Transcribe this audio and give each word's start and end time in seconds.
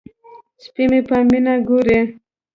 سپی 0.63 0.83
مې 0.91 0.99
په 1.07 1.15
مینه 1.29 1.53
ګوري. 1.67 1.99